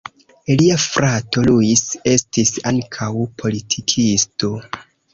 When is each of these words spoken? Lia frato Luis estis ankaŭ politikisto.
Lia 0.61 0.77
frato 0.85 1.43
Luis 1.51 1.85
estis 2.15 2.57
ankaŭ 2.75 3.13
politikisto. 3.45 4.55